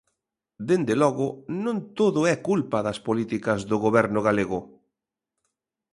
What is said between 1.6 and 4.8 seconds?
non todo é culpa das políticas do Goberno galego.